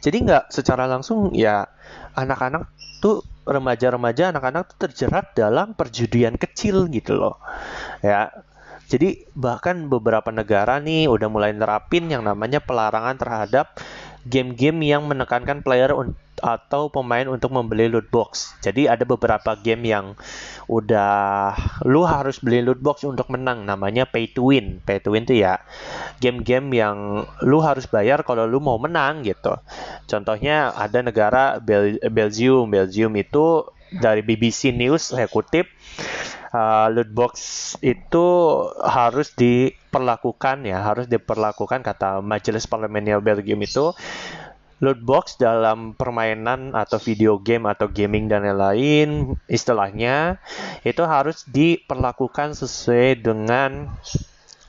Jadi 0.00 0.16
nggak 0.24 0.48
secara 0.48 0.88
langsung 0.88 1.36
ya 1.36 1.68
anak-anak 2.16 2.70
tuh 3.04 3.20
remaja-remaja 3.44 4.32
anak-anak 4.32 4.72
tuh 4.72 4.88
terjerat 4.88 5.36
dalam 5.36 5.76
perjudian 5.76 6.36
kecil 6.40 6.88
gitu 6.88 7.16
loh. 7.16 7.36
Ya 8.00 8.32
jadi 8.90 9.22
bahkan 9.38 9.86
beberapa 9.86 10.34
negara 10.34 10.82
nih 10.82 11.06
udah 11.06 11.30
mulai 11.30 11.54
nerapin 11.54 12.10
yang 12.10 12.26
namanya 12.26 12.58
pelarangan 12.58 13.14
terhadap 13.14 13.78
game-game 14.26 14.82
yang 14.82 15.06
menekankan 15.06 15.62
player 15.62 15.94
atau 16.40 16.88
pemain 16.88 17.24
untuk 17.28 17.52
membeli 17.52 17.86
loot 17.86 18.08
box. 18.08 18.56
Jadi 18.64 18.88
ada 18.88 19.04
beberapa 19.04 19.54
game 19.60 19.92
yang 19.92 20.16
udah 20.66 21.52
lu 21.84 22.02
harus 22.04 22.40
beli 22.40 22.64
loot 22.64 22.80
box 22.80 23.04
untuk 23.04 23.28
menang 23.28 23.68
namanya 23.68 24.08
pay 24.08 24.26
to 24.26 24.50
win. 24.50 24.80
Pay 24.82 25.04
to 25.04 25.12
win 25.14 25.28
tuh 25.28 25.38
ya 25.38 25.60
game-game 26.20 26.72
yang 26.76 27.24
lu 27.44 27.58
harus 27.64 27.88
bayar 27.88 28.24
kalau 28.24 28.44
lu 28.44 28.60
mau 28.60 28.76
menang 28.76 29.24
gitu. 29.24 29.56
Contohnya 30.08 30.72
ada 30.76 31.00
negara 31.00 31.60
Bel 31.60 32.00
Belgium. 32.12 32.68
Belgium 32.68 33.12
itu 33.16 33.64
dari 33.90 34.22
BBC 34.22 34.70
News 34.70 35.10
saya 35.10 35.26
kutip 35.26 35.66
uh, 36.54 36.86
loot 36.90 37.10
box 37.10 37.32
itu 37.82 38.26
harus 38.82 39.34
diperlakukan 39.34 40.66
ya, 40.66 40.78
harus 40.82 41.10
diperlakukan 41.10 41.82
kata 41.82 42.22
Majelis 42.22 42.70
Parlementer 42.70 43.18
Belgium 43.18 43.58
itu 43.62 43.94
loot 44.80 45.00
box 45.04 45.36
dalam 45.36 45.92
permainan 45.92 46.72
atau 46.72 46.96
video 46.96 47.36
game 47.36 47.68
atau 47.68 47.86
gaming 47.86 48.26
dan 48.32 48.48
lain-lain 48.48 49.36
istilahnya 49.46 50.40
itu 50.82 51.04
harus 51.04 51.44
diperlakukan 51.46 52.56
sesuai 52.56 53.20
dengan 53.20 53.92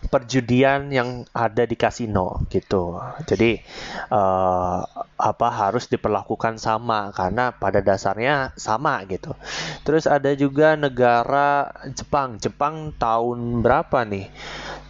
perjudian 0.10 0.89
yang 0.89 1.29
ada 1.29 1.67
di 1.70 1.77
kasino 1.77 2.41
gitu. 2.50 2.98
Jadi 3.29 3.62
uh, 4.10 4.81
apa 5.22 5.48
harus 5.53 5.86
diperlakukan 5.86 6.58
sama 6.58 7.13
karena 7.13 7.53
pada 7.53 7.86
dasarnya 7.86 8.58
sama 8.58 9.05
gitu. 9.05 9.38
Terus 9.86 10.10
ada 10.10 10.34
juga 10.34 10.74
negara 10.74 11.70
Jepang. 11.93 12.41
Jepang 12.41 12.96
tahun 12.98 13.62
berapa 13.62 14.01
nih? 14.08 14.27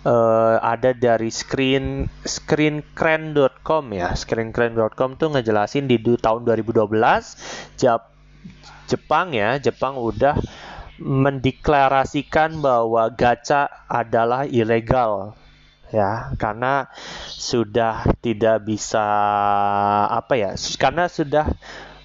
Uh, 0.01 0.57
ada 0.65 0.97
dari 0.97 1.29
screen 1.29 2.07
screencran.com 2.23 3.83
ya. 3.91 4.15
Screencran.com 4.15 5.19
tuh 5.19 5.29
ngejelasin 5.35 5.85
di 5.91 5.99
tahun 5.99 6.41
2012 6.47 6.87
Jap 7.77 8.11
Jepang 8.91 9.31
ya, 9.31 9.55
Jepang 9.55 9.95
udah 9.95 10.35
mendeklarasikan 11.01 12.61
bahwa 12.61 13.09
gacha 13.09 13.67
adalah 13.89 14.45
ilegal 14.45 15.33
ya. 15.89 16.31
Karena 16.37 16.87
sudah 17.25 18.05
tidak 18.21 18.63
bisa 18.63 19.03
apa 20.07 20.33
ya 20.37 20.51
karena 20.77 21.09
sudah 21.09 21.49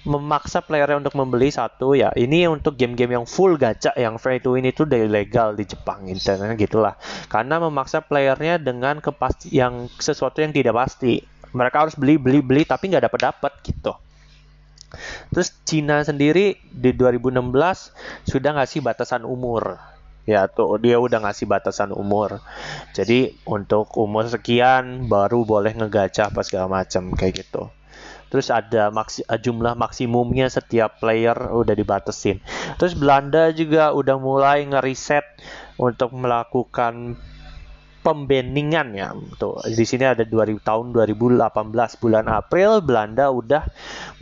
memaksa 0.07 0.63
player 0.63 0.97
untuk 0.97 1.13
membeli 1.13 1.53
satu 1.53 1.93
ya. 1.93 2.09
Ini 2.15 2.47
untuk 2.49 2.79
game-game 2.79 3.21
yang 3.21 3.25
full 3.27 3.59
gacha 3.59 3.93
yang 3.99 4.17
free 4.17 4.39
to 4.41 4.55
win 4.55 4.65
itu 4.65 4.87
udah 4.87 4.97
ilegal 4.97 5.53
di 5.53 5.67
Jepang 5.67 6.07
internet 6.07 6.55
gitulah. 6.57 6.95
Karena 7.27 7.59
memaksa 7.61 8.01
playernya 8.01 8.57
dengan 8.57 9.03
kepasti 9.03 9.51
yang 9.53 9.91
sesuatu 9.99 10.41
yang 10.41 10.55
tidak 10.55 10.73
pasti. 10.73 11.21
Mereka 11.51 11.75
harus 11.87 11.95
beli 11.95 12.15
beli 12.17 12.39
beli 12.39 12.63
tapi 12.65 12.89
nggak 12.91 13.07
dapat 13.11 13.21
dapat 13.31 13.53
gitu 13.63 14.06
Terus 15.33 15.51
Cina 15.67 16.01
sendiri 16.03 16.55
di 16.71 16.95
2016 16.95 17.43
sudah 18.23 18.51
ngasih 18.57 18.79
batasan 18.83 19.27
umur. 19.27 19.79
Ya 20.27 20.47
tuh 20.51 20.75
dia 20.83 20.99
udah 20.99 21.23
ngasih 21.23 21.47
batasan 21.47 21.95
umur. 21.95 22.43
Jadi 22.91 23.31
untuk 23.47 23.95
umur 23.95 24.27
sekian 24.27 25.07
baru 25.07 25.47
boleh 25.47 25.71
ngegacha 25.71 26.27
apa 26.27 26.43
segala 26.43 26.83
macam 26.83 27.15
kayak 27.15 27.47
gitu. 27.47 27.71
Terus 28.27 28.51
ada 28.51 28.91
maksi, 28.91 29.23
jumlah 29.23 29.79
maksimumnya 29.79 30.51
setiap 30.51 30.99
player 30.99 31.35
udah 31.35 31.71
dibatasin. 31.71 32.43
Terus 32.75 32.91
Belanda 32.91 33.55
juga 33.55 33.95
udah 33.95 34.19
mulai 34.19 34.67
ngeriset 34.67 35.23
untuk 35.79 36.11
melakukan 36.11 37.15
pembeningan 38.07 38.95
ya. 38.95 39.11
Tuh, 39.35 39.59
di 39.67 39.83
sini 39.83 40.07
ada 40.07 40.23
2000 40.23 40.63
tahun 40.63 40.95
2018 40.95 41.99
bulan 41.99 42.31
April 42.31 42.79
Belanda 42.79 43.27
udah 43.35 43.67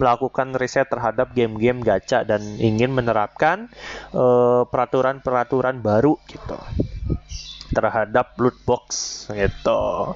melakukan 0.01 0.58
riset 0.58 0.89
terhadap 0.89 1.38
game-game 1.38 1.86
gacha 1.86 2.25
dan 2.25 2.42
ingin 2.58 2.89
menerapkan 2.89 3.70
eh, 4.10 4.62
peraturan-peraturan 4.65 5.77
uh, 5.77 5.84
baru 5.86 6.18
gitu 6.25 6.58
terhadap 7.75 8.34
loot 8.42 8.58
box 8.65 8.86
gitu. 9.30 10.15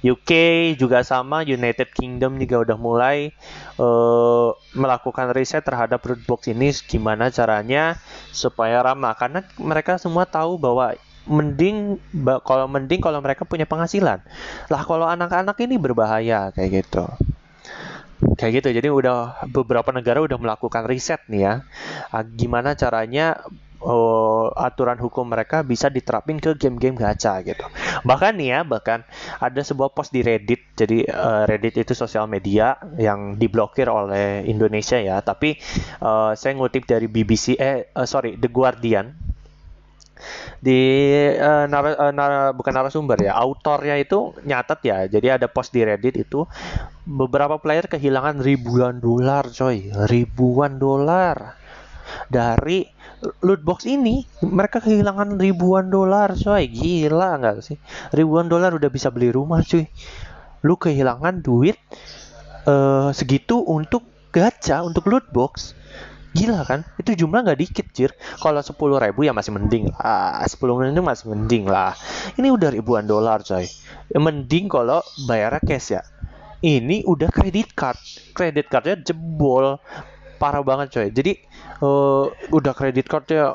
UK 0.00 0.30
juga 0.74 1.06
sama, 1.06 1.46
United 1.46 1.92
Kingdom 1.94 2.40
juga 2.40 2.66
udah 2.66 2.76
mulai 2.80 3.30
uh, 3.78 4.52
melakukan 4.74 5.30
riset 5.30 5.62
terhadap 5.62 6.02
loot 6.02 6.20
box 6.26 6.50
ini 6.50 6.74
gimana 6.84 7.30
caranya 7.30 8.00
supaya 8.34 8.82
ramah 8.82 9.14
karena 9.14 9.46
mereka 9.60 10.00
semua 10.00 10.26
tahu 10.26 10.58
bahwa 10.58 10.98
mending 11.28 12.00
kalau 12.44 12.66
mending 12.70 13.00
kalau 13.00 13.20
mereka 13.20 13.44
punya 13.44 13.68
penghasilan 13.68 14.24
lah 14.72 14.82
kalau 14.88 15.04
anak-anak 15.04 15.56
ini 15.60 15.76
berbahaya 15.76 16.52
kayak 16.56 16.84
gitu 16.84 17.04
kayak 18.36 18.60
gitu 18.60 18.68
jadi 18.76 18.88
udah 18.88 19.48
beberapa 19.48 19.88
negara 19.92 20.20
udah 20.20 20.36
melakukan 20.36 20.84
riset 20.88 21.20
nih 21.28 21.40
ya 21.44 21.54
ah, 22.12 22.24
gimana 22.24 22.76
caranya 22.76 23.40
uh, 23.84 24.52
aturan 24.56 25.00
hukum 25.00 25.28
mereka 25.28 25.64
bisa 25.64 25.88
diterapin 25.88 26.36
ke 26.38 26.54
game-game 26.56 26.96
gacha 26.96 27.40
gitu. 27.42 27.64
Bahkan 28.04 28.36
nih 28.36 28.48
ya, 28.52 28.60
bahkan 28.62 29.02
ada 29.40 29.60
sebuah 29.64 29.92
post 29.96 30.12
di 30.12 30.20
Reddit. 30.20 30.60
Jadi 30.76 31.04
uh, 31.08 31.48
Reddit 31.48 31.80
itu 31.80 31.92
sosial 31.96 32.28
media 32.28 32.76
yang 33.00 33.40
diblokir 33.40 33.88
oleh 33.88 34.44
Indonesia 34.46 35.00
ya. 35.00 35.20
Tapi 35.24 35.56
uh, 36.04 36.36
saya 36.36 36.52
ngutip 36.56 36.84
dari 36.84 37.08
BBC 37.08 37.56
eh 37.56 37.88
uh, 37.96 38.06
sorry 38.06 38.36
The 38.36 38.52
Guardian 38.52 39.16
di 40.60 40.80
uh, 41.36 41.66
nara, 41.66 41.96
uh, 41.96 42.12
nara, 42.12 42.40
bukan 42.52 42.72
narasumber 42.72 43.18
ya, 43.20 43.36
autornya 43.36 43.96
itu 43.96 44.36
nyatat 44.44 44.80
ya. 44.84 44.98
Jadi 45.08 45.26
ada 45.40 45.46
post 45.48 45.72
di 45.72 45.82
Reddit 45.82 46.20
itu 46.20 46.44
beberapa 47.04 47.56
player 47.58 47.88
kehilangan 47.88 48.40
ribuan 48.44 49.00
dolar, 49.00 49.48
coy, 49.50 49.90
ribuan 50.08 50.76
dolar 50.78 51.56
dari 52.28 52.86
loot 53.40 53.62
box 53.64 53.86
ini. 53.88 54.24
Mereka 54.42 54.82
kehilangan 54.84 55.36
ribuan 55.40 55.88
dolar, 55.88 56.36
coy, 56.36 56.68
gila 56.68 57.40
nggak 57.40 57.64
sih? 57.64 57.76
Ribuan 58.14 58.48
dolar 58.48 58.76
udah 58.76 58.90
bisa 58.92 59.08
beli 59.12 59.32
rumah, 59.32 59.64
cuy. 59.64 59.88
Lu 60.60 60.76
kehilangan 60.76 61.40
duit 61.40 61.80
uh, 62.68 63.10
segitu 63.16 63.64
untuk 63.64 64.04
gacha, 64.30 64.84
untuk 64.84 65.08
loot 65.10 65.26
box 65.32 65.74
Gila 66.30 66.62
kan? 66.62 66.86
Itu 66.94 67.18
jumlah 67.18 67.42
nggak 67.42 67.58
dikit, 67.58 67.86
Jir. 67.90 68.14
Kalau 68.38 68.62
sepuluh 68.62 69.02
ribu 69.02 69.26
ya 69.26 69.34
masih 69.34 69.50
mending 69.50 69.90
lah. 69.90 70.38
Sepuluh 70.46 70.78
ribu 70.78 71.02
masih 71.02 71.34
mending 71.34 71.66
lah. 71.66 71.98
Ini 72.38 72.54
udah 72.54 72.70
ribuan 72.70 73.04
dolar, 73.10 73.42
coy. 73.42 73.66
Mending 74.14 74.70
kalau 74.70 75.02
bayar 75.26 75.58
cash 75.58 75.98
ya. 75.98 76.02
Ini 76.62 77.02
udah 77.02 77.34
kredit 77.34 77.74
card. 77.74 77.98
Kredit 78.30 78.70
cardnya 78.70 79.02
jebol. 79.02 79.82
Parah 80.38 80.62
banget, 80.62 80.94
coy. 80.94 81.08
Jadi, 81.10 81.34
uh, 81.82 82.30
udah 82.54 82.72
kredit 82.78 83.10
cardnya 83.10 83.50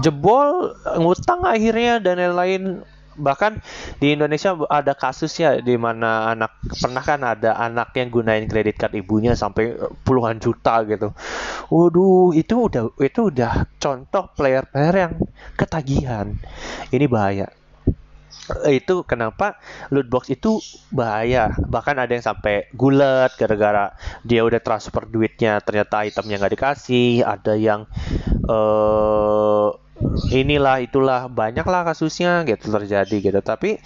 jebol, 0.00 0.72
ngutang 0.96 1.44
akhirnya, 1.44 2.00
dan 2.00 2.18
lain-lain 2.18 2.80
bahkan 3.16 3.58
di 3.98 4.14
Indonesia 4.14 4.54
ada 4.68 4.92
kasus 4.92 5.32
ya 5.40 5.58
di 5.60 5.74
mana 5.80 6.32
anak 6.32 6.60
pernah 6.80 7.02
kan 7.02 7.20
ada 7.24 7.56
anak 7.56 7.96
yang 7.96 8.08
gunain 8.12 8.44
kredit 8.46 8.76
card 8.76 8.94
ibunya 8.94 9.32
sampai 9.32 9.76
puluhan 10.04 10.38
juta 10.38 10.84
gitu. 10.84 11.12
Waduh, 11.72 12.36
itu 12.36 12.70
udah 12.70 12.92
itu 13.02 13.20
udah 13.32 13.66
contoh 13.80 14.30
player-player 14.36 14.94
yang 14.94 15.14
ketagihan. 15.58 16.36
Ini 16.92 17.06
bahaya. 17.10 17.48
Itu 18.70 19.02
kenapa 19.02 19.58
loot 19.90 20.06
box 20.06 20.30
itu 20.30 20.62
bahaya. 20.94 21.50
Bahkan 21.58 21.98
ada 21.98 22.12
yang 22.14 22.22
sampai 22.22 22.70
gulat 22.70 23.34
gara-gara 23.34 23.90
dia 24.22 24.46
udah 24.46 24.62
transfer 24.62 25.02
duitnya 25.02 25.58
ternyata 25.66 26.06
itemnya 26.06 26.38
nggak 26.38 26.54
dikasih. 26.54 27.26
Ada 27.26 27.58
yang 27.58 27.90
uh, 28.46 29.74
inilah 30.28 30.84
itulah 30.84 31.28
banyaklah 31.30 31.88
kasusnya 31.88 32.44
gitu 32.44 32.68
terjadi 32.68 33.16
gitu 33.20 33.40
tapi 33.40 33.80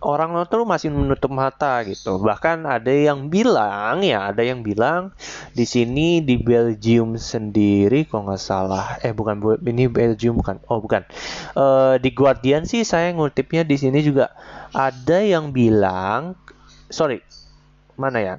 orang 0.00 0.32
tuh 0.48 0.64
masih 0.64 0.88
menutup 0.88 1.28
mata 1.28 1.84
gitu. 1.84 2.16
Bahkan 2.20 2.64
ada 2.64 2.88
yang 2.88 3.28
bilang 3.28 4.00
ya, 4.00 4.32
ada 4.32 4.40
yang 4.40 4.64
bilang 4.64 5.12
di 5.52 5.68
sini 5.68 6.24
di 6.24 6.40
Belgium 6.40 7.20
sendiri 7.20 8.08
kok 8.08 8.24
nggak 8.24 8.40
salah. 8.40 8.96
Eh 9.04 9.12
bukan 9.12 9.60
ini 9.60 9.86
Belgium 9.92 10.40
bukan. 10.40 10.56
Oh 10.72 10.80
bukan. 10.80 11.04
Uh, 11.52 12.00
di 12.00 12.10
Guardian 12.16 12.64
sih 12.64 12.82
saya 12.82 13.12
ngutipnya 13.12 13.62
di 13.62 13.76
sini 13.76 14.00
juga 14.00 14.32
ada 14.72 15.20
yang 15.20 15.52
bilang 15.52 16.34
sorry 16.88 17.20
mana 18.00 18.18
ya? 18.24 18.34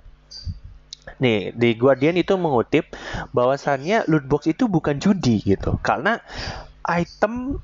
Nih, 1.21 1.53
di 1.53 1.77
Guardian 1.77 2.17
itu 2.17 2.33
mengutip 2.33 2.97
bahwasannya 3.29 4.09
loot 4.09 4.25
box 4.25 4.49
itu 4.49 4.65
bukan 4.65 4.97
judi 4.97 5.37
gitu. 5.45 5.77
Karena 5.85 6.17
item 6.85 7.61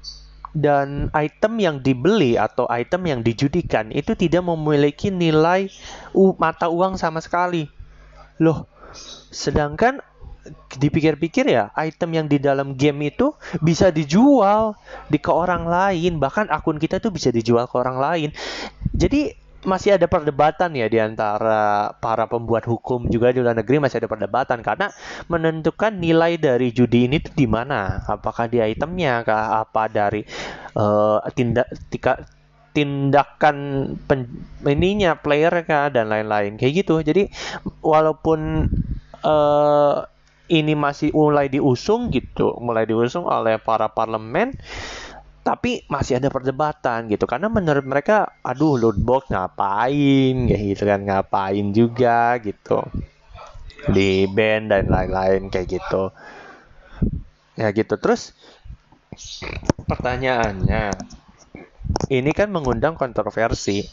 dan 0.57 1.13
item 1.13 1.53
yang 1.61 1.77
dibeli 1.85 2.33
atau 2.33 2.65
item 2.71 3.05
yang 3.05 3.19
dijudikan 3.21 3.93
itu 3.93 4.17
tidak 4.17 4.41
memiliki 4.41 5.13
nilai 5.13 5.69
mata 6.41 6.67
uang 6.71 6.97
sama 6.97 7.21
sekali. 7.21 7.69
Loh, 8.41 8.65
sedangkan 9.29 10.01
dipikir-pikir 10.79 11.45
ya, 11.51 11.69
item 11.75 12.09
yang 12.15 12.27
di 12.31 12.39
dalam 12.39 12.73
game 12.79 13.11
itu 13.11 13.35
bisa 13.59 13.91
dijual 13.91 14.79
di 15.11 15.19
ke 15.19 15.29
orang 15.29 15.67
lain, 15.67 16.17
bahkan 16.17 16.47
akun 16.47 16.79
kita 16.79 17.03
tuh 17.03 17.11
bisa 17.11 17.29
dijual 17.29 17.67
ke 17.67 17.75
orang 17.75 17.97
lain. 17.99 18.29
Jadi 18.95 19.46
masih 19.67 19.99
ada 19.99 20.07
perdebatan 20.07 20.71
ya 20.73 20.87
di 20.87 20.97
antara 20.97 21.91
para 21.99 22.25
pembuat 22.25 22.63
hukum 22.63 23.11
juga 23.11 23.35
di 23.35 23.43
luar 23.43 23.59
negeri 23.59 23.83
masih 23.83 23.99
ada 23.99 24.09
perdebatan. 24.09 24.63
Karena 24.63 24.87
menentukan 25.27 25.99
nilai 25.99 26.39
dari 26.39 26.71
judi 26.71 27.11
ini 27.11 27.19
tuh 27.19 27.35
di 27.35 27.45
mana? 27.45 28.01
Apakah 28.07 28.47
di 28.47 28.63
itemnya 28.63 29.27
kah? 29.27 29.61
Apa 29.67 29.91
dari 29.91 30.23
uh, 30.79 31.19
tindak 31.35 31.67
tika, 31.91 32.23
tindakan 32.71 33.57
pen, 34.07 34.31
ininya 34.63 35.19
player 35.19 35.51
kah? 35.67 35.91
Dan 35.91 36.07
lain-lain. 36.07 36.55
Kayak 36.55 36.87
gitu. 36.87 37.03
Jadi 37.03 37.27
walaupun 37.83 38.71
uh, 39.27 40.07
ini 40.47 40.73
masih 40.73 41.11
mulai 41.11 41.51
diusung 41.51 42.07
gitu 42.07 42.55
mulai 42.63 42.87
diusung 42.87 43.27
oleh 43.27 43.59
para 43.59 43.91
parlemen 43.91 44.55
tapi 45.47 45.87
masih 45.87 46.19
ada 46.19 46.27
perdebatan 46.27 47.07
gitu. 47.07 47.23
Karena 47.23 47.47
menurut 47.47 47.87
mereka 47.87 48.35
aduh 48.43 48.75
loot 48.75 48.99
box 48.99 49.31
ngapain? 49.31 50.43
Kayak 50.43 50.63
gitu 50.75 50.83
kan 50.83 50.99
ngapain 51.07 51.65
juga? 51.71 52.35
gitu. 52.43 52.83
Di 53.87 54.27
band 54.27 54.75
dan 54.75 54.91
lain-lain 54.91 55.47
kayak 55.47 55.79
gitu. 55.79 56.11
Ya 57.55 57.71
gitu. 57.71 57.95
Terus 57.95 58.35
pertanyaannya 59.87 60.91
ini 62.11 62.31
kan 62.35 62.51
mengundang 62.51 62.99
kontroversi 62.99 63.87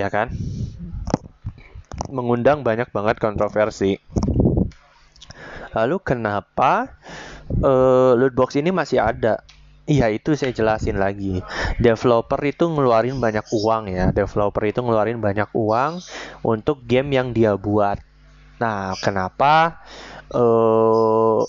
ya 0.00 0.08
kan? 0.08 0.32
Mengundang 2.08 2.64
banyak 2.64 2.88
banget 2.88 3.20
kontroversi. 3.20 4.00
Lalu 5.76 6.00
kenapa 6.00 6.96
uh, 7.60 8.16
loot 8.16 8.32
box 8.32 8.56
ini 8.56 8.72
masih 8.72 9.04
ada 9.04 9.44
Iya 9.88 10.12
itu 10.12 10.36
saya 10.36 10.52
jelasin 10.52 11.00
lagi. 11.00 11.40
Developer 11.80 12.36
itu 12.44 12.68
ngeluarin 12.68 13.16
banyak 13.16 13.48
uang 13.48 13.88
ya. 13.88 14.12
Developer 14.12 14.60
itu 14.68 14.84
ngeluarin 14.84 15.16
banyak 15.16 15.48
uang 15.56 16.04
untuk 16.44 16.84
game 16.84 17.16
yang 17.16 17.32
dia 17.32 17.56
buat. 17.56 17.96
Nah, 18.60 18.92
kenapa 19.00 19.80
uh, 20.36 21.40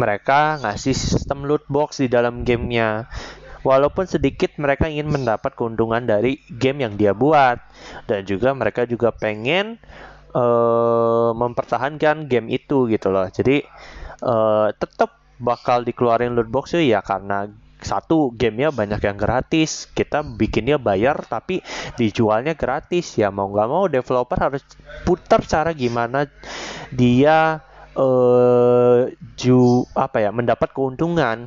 mereka 0.00 0.56
ngasih 0.64 0.96
sistem 0.96 1.44
loot 1.44 1.68
box 1.68 2.00
di 2.00 2.08
dalam 2.08 2.40
gamenya? 2.40 3.04
Walaupun 3.66 4.08
sedikit 4.08 4.56
mereka 4.56 4.88
ingin 4.88 5.12
mendapat 5.12 5.52
keuntungan 5.52 6.00
dari 6.08 6.40
game 6.48 6.88
yang 6.88 6.96
dia 6.96 7.12
buat 7.12 7.60
dan 8.08 8.24
juga 8.24 8.56
mereka 8.56 8.88
juga 8.88 9.12
pengen 9.12 9.76
uh, 10.32 11.36
mempertahankan 11.36 12.32
game 12.32 12.48
itu 12.48 12.88
gitu 12.88 13.12
loh. 13.12 13.28
Jadi 13.28 13.60
uh, 14.24 14.72
tetap 14.72 15.18
bakal 15.38 15.86
dikeluarin 15.86 16.34
loot 16.34 16.50
box 16.50 16.74
ya 16.78 17.02
karena 17.02 17.50
satu 17.78 18.34
gamenya 18.34 18.74
banyak 18.74 18.98
yang 18.98 19.14
gratis 19.14 19.86
kita 19.94 20.26
bikinnya 20.26 20.82
bayar 20.82 21.22
tapi 21.30 21.62
dijualnya 21.94 22.58
gratis 22.58 23.14
ya 23.14 23.30
mau 23.30 23.46
nggak 23.46 23.68
mau 23.70 23.86
developer 23.86 24.38
harus 24.38 24.62
putar 25.06 25.46
cara 25.46 25.70
gimana 25.70 26.26
dia 26.90 27.62
uh, 27.94 29.06
ju 29.38 29.86
apa 29.94 30.18
ya 30.26 30.30
mendapat 30.34 30.74
keuntungan 30.74 31.46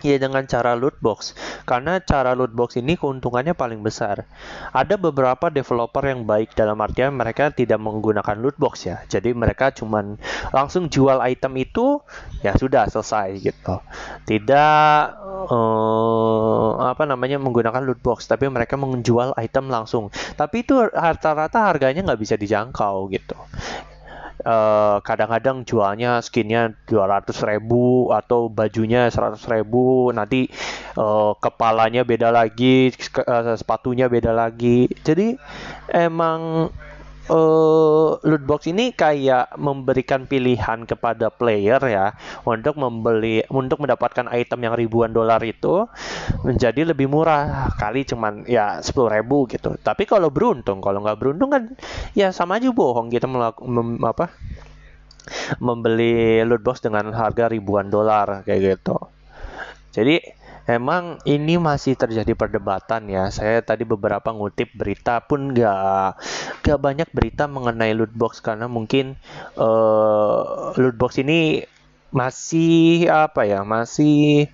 Ya 0.00 0.16
dengan 0.16 0.48
cara 0.48 0.72
loot 0.76 0.96
box. 1.04 1.36
Karena 1.68 2.00
cara 2.00 2.32
loot 2.32 2.56
box 2.56 2.80
ini 2.80 2.96
keuntungannya 2.96 3.52
paling 3.52 3.84
besar. 3.84 4.24
Ada 4.72 4.96
beberapa 4.96 5.52
developer 5.52 6.00
yang 6.02 6.24
baik 6.24 6.56
dalam 6.56 6.80
artian 6.80 7.12
mereka 7.12 7.52
tidak 7.52 7.76
menggunakan 7.78 8.36
loot 8.40 8.56
box 8.56 8.88
ya. 8.88 9.04
Jadi 9.06 9.36
mereka 9.36 9.70
cuman 9.70 10.16
langsung 10.56 10.88
jual 10.88 11.20
item 11.20 11.60
itu 11.60 12.00
ya 12.40 12.56
sudah 12.56 12.88
selesai 12.88 13.44
gitu. 13.44 13.76
Tidak 14.24 14.96
uh, 15.52 16.70
apa 16.80 17.04
namanya 17.04 17.36
menggunakan 17.36 17.84
loot 17.84 18.00
box 18.00 18.24
tapi 18.24 18.48
mereka 18.48 18.80
menjual 18.80 19.36
item 19.36 19.68
langsung. 19.68 20.08
Tapi 20.34 20.64
itu 20.64 20.80
rata-rata 20.80 21.68
harganya 21.68 22.00
nggak 22.02 22.20
bisa 22.20 22.34
dijangkau 22.40 23.12
gitu 23.12 23.36
eh, 24.40 24.96
kadang-kadang 25.04 25.62
jualnya 25.68 26.24
skinnya 26.24 26.72
200 26.88 27.30
ribu 27.46 28.10
atau 28.10 28.48
bajunya 28.48 29.08
100 29.08 29.36
ribu. 29.52 30.10
Nanti 30.10 30.48
uh, 30.96 31.36
kepalanya 31.38 32.02
beda 32.02 32.32
lagi 32.32 32.90
uh, 33.20 33.54
sepatunya 33.54 34.08
beda 34.10 34.32
lagi. 34.34 34.90
Jadi 35.04 35.36
emang 35.92 36.70
uh, 37.30 38.18
loot 38.26 38.42
box 38.44 38.66
ini 38.66 38.90
kayak 38.90 39.54
memberikan 39.56 40.26
pilihan 40.26 40.84
kepada 40.84 41.30
player 41.30 41.78
ya 41.86 42.12
untuk 42.42 42.74
membeli 42.76 43.46
untuk 43.48 43.80
mendapatkan 43.86 44.26
item 44.34 44.66
yang 44.66 44.74
ribuan 44.74 45.14
dolar 45.14 45.38
itu 45.46 45.86
menjadi 46.42 46.90
lebih 46.90 47.06
murah. 47.06 47.70
Kali 47.78 48.02
cuman 48.02 48.44
ya 48.50 48.82
sepuluh 48.82 49.14
ribu 49.14 49.46
gitu. 49.46 49.78
Tapi 49.78 50.04
kalau 50.04 50.28
beruntung 50.28 50.82
kalau 50.82 51.00
nggak 51.00 51.18
beruntung 51.18 51.50
kan 51.54 51.62
ya 52.18 52.34
sama 52.34 52.58
aja 52.58 52.74
bohong 52.74 53.08
kita 53.08 53.30
melakukan 53.30 54.02
apa 54.02 54.26
membeli 55.62 56.42
loot 56.42 56.64
box 56.66 56.82
dengan 56.82 57.14
harga 57.14 57.46
ribuan 57.46 57.88
dolar 57.88 58.42
kayak 58.42 58.60
gitu. 58.76 58.98
Jadi 59.90 60.22
Emang 60.70 61.18
ini 61.26 61.58
masih 61.58 61.98
terjadi 61.98 62.30
perdebatan 62.38 63.10
ya. 63.10 63.26
Saya 63.34 63.58
tadi 63.58 63.82
beberapa 63.82 64.30
ngutip 64.30 64.70
berita 64.78 65.18
pun 65.18 65.50
nggak 65.50 66.14
nggak 66.62 66.78
banyak 66.78 67.08
berita 67.10 67.50
mengenai 67.50 67.90
loot 67.98 68.14
box 68.14 68.38
karena 68.38 68.70
mungkin 68.70 69.18
uh, 69.58 70.70
loot 70.78 70.94
box 70.94 71.18
ini 71.18 71.66
masih 72.10 73.06
apa 73.06 73.46
ya 73.46 73.62
masih 73.62 74.50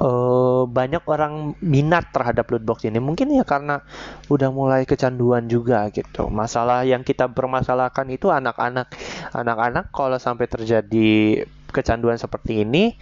uh, 0.00 0.64
banyak 0.64 1.04
orang 1.04 1.52
minat 1.64 2.12
terhadap 2.12 2.44
loot 2.52 2.68
box 2.68 2.84
ini. 2.84 3.00
Mungkin 3.00 3.32
ya 3.32 3.48
karena 3.48 3.80
udah 4.28 4.52
mulai 4.52 4.84
kecanduan 4.84 5.48
juga 5.48 5.88
gitu. 5.88 6.28
Masalah 6.28 6.84
yang 6.84 7.00
kita 7.00 7.24
permasalahkan 7.24 8.04
itu 8.12 8.28
anak-anak. 8.28 8.92
Anak-anak 9.32 9.96
kalau 9.96 10.20
sampai 10.20 10.44
terjadi 10.44 11.40
kecanduan 11.72 12.16
seperti 12.20 12.64
ini 12.64 12.96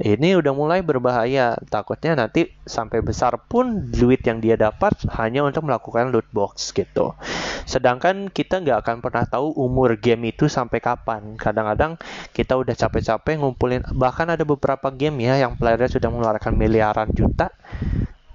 ini 0.00 0.34
udah 0.34 0.50
mulai 0.50 0.82
berbahaya. 0.82 1.54
Takutnya 1.70 2.18
nanti 2.18 2.50
sampai 2.66 2.98
besar 2.98 3.38
pun 3.46 3.90
duit 3.94 4.26
yang 4.26 4.42
dia 4.42 4.58
dapat 4.58 4.98
hanya 5.14 5.46
untuk 5.46 5.70
melakukan 5.70 6.10
loot 6.10 6.26
box 6.34 6.74
gitu. 6.74 7.14
Sedangkan 7.62 8.26
kita 8.26 8.58
nggak 8.58 8.82
akan 8.82 8.96
pernah 8.98 9.24
tahu 9.26 9.54
umur 9.54 9.94
game 9.94 10.34
itu 10.34 10.50
sampai 10.50 10.82
kapan. 10.82 11.38
Kadang-kadang 11.38 11.94
kita 12.34 12.58
udah 12.58 12.74
capek-capek 12.74 13.38
ngumpulin. 13.38 13.86
Bahkan 13.86 14.34
ada 14.34 14.42
beberapa 14.42 14.90
game 14.90 15.22
ya 15.22 15.38
yang 15.38 15.54
playernya 15.54 15.86
sudah 15.86 16.10
mengeluarkan 16.10 16.52
miliaran 16.58 17.14
juta. 17.14 17.54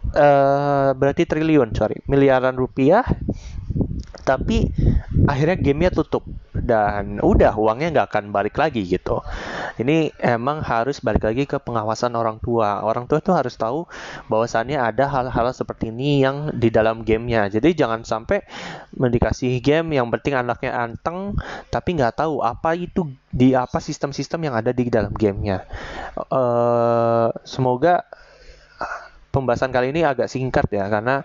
Uh, 0.09 0.89
berarti 0.97 1.29
triliun, 1.29 1.69
sorry, 1.77 2.01
miliaran 2.09 2.57
rupiah 2.57 3.05
tapi 4.29 4.69
akhirnya 5.25 5.57
gamenya 5.57 5.91
tutup 5.93 6.21
dan 6.69 7.17
udah 7.17 7.57
uangnya 7.57 7.89
nggak 7.97 8.07
akan 8.13 8.25
balik 8.29 8.61
lagi 8.61 8.85
gitu. 8.85 9.25
Ini 9.81 10.13
emang 10.21 10.61
harus 10.61 11.01
balik 11.01 11.25
lagi 11.25 11.49
ke 11.49 11.57
pengawasan 11.57 12.13
orang 12.13 12.37
tua. 12.37 12.85
Orang 12.85 13.09
tua 13.09 13.17
tuh 13.17 13.33
harus 13.33 13.57
tahu 13.57 13.89
bahwasannya 14.29 14.77
ada 14.77 15.09
hal-hal 15.09 15.49
seperti 15.49 15.89
ini 15.89 16.21
yang 16.21 16.53
di 16.53 16.69
dalam 16.69 17.01
gamenya. 17.01 17.49
Jadi 17.49 17.73
jangan 17.73 18.05
sampai 18.05 18.45
mendikasih 18.93 19.57
game 19.65 19.97
yang 19.97 20.05
penting 20.13 20.37
anaknya 20.37 20.77
anteng 20.77 21.33
tapi 21.73 21.97
nggak 21.97 22.21
tahu 22.21 22.45
apa 22.45 22.77
itu 22.77 23.09
di 23.33 23.57
apa 23.57 23.81
sistem-sistem 23.81 24.51
yang 24.51 24.55
ada 24.55 24.69
di 24.69 24.85
dalam 24.93 25.13
gamenya. 25.17 25.65
Uh, 26.29 27.33
semoga 27.41 28.05
pembahasan 29.29 29.69
kali 29.69 29.93
ini 29.93 30.01
agak 30.01 30.29
singkat 30.29 30.65
ya 30.73 30.89
karena 30.89 31.21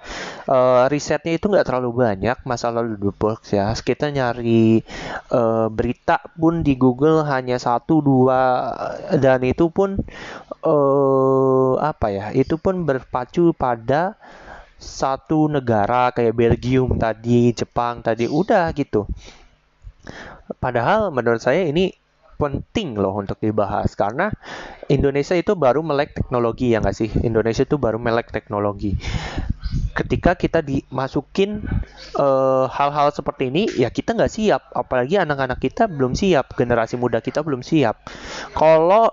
uh, 0.48 0.84
risetnya 0.92 1.36
itu 1.36 1.48
nggak 1.48 1.66
terlalu 1.66 2.04
banyak 2.04 2.36
masalah 2.44 2.84
box 3.16 3.56
ya. 3.56 3.72
Kita 3.74 4.12
nyari 4.12 4.84
uh, 5.32 5.68
berita 5.72 6.20
pun 6.36 6.60
di 6.60 6.76
Google 6.76 7.24
hanya 7.28 7.56
satu 7.56 8.04
dua 8.04 8.40
dan 9.16 9.40
itu 9.44 9.72
pun 9.72 9.96
uh, 10.64 11.72
apa 11.80 12.06
ya 12.12 12.26
itu 12.36 12.60
pun 12.60 12.84
berpacu 12.84 13.56
pada 13.56 14.16
satu 14.76 15.48
negara 15.48 16.12
kayak 16.12 16.36
Belgium 16.36 17.00
tadi 17.00 17.56
Jepang 17.56 18.04
tadi 18.04 18.28
udah 18.28 18.68
gitu. 18.76 19.08
Padahal 20.60 21.08
menurut 21.08 21.40
saya 21.40 21.64
ini 21.64 22.03
penting 22.36 22.98
loh 22.98 23.16
untuk 23.16 23.38
dibahas. 23.40 23.94
Karena 23.94 24.30
Indonesia 24.90 25.34
itu 25.34 25.56
baru 25.56 25.80
melek 25.80 26.14
teknologi 26.16 26.74
ya 26.74 26.82
nggak 26.82 26.96
sih? 26.96 27.10
Indonesia 27.22 27.64
itu 27.64 27.76
baru 27.80 27.96
melek 27.96 28.30
teknologi. 28.34 28.98
Ketika 29.94 30.34
kita 30.34 30.58
dimasukin 30.58 31.62
eh, 32.18 32.66
hal-hal 32.66 33.14
seperti 33.14 33.50
ini 33.50 33.70
ya 33.78 33.88
kita 33.90 34.14
nggak 34.14 34.32
siap. 34.32 34.62
Apalagi 34.74 35.18
anak-anak 35.22 35.58
kita 35.62 35.86
belum 35.86 36.18
siap. 36.18 36.54
Generasi 36.58 36.98
muda 36.98 37.22
kita 37.22 37.40
belum 37.40 37.62
siap. 37.62 38.02
Kalau 38.52 39.10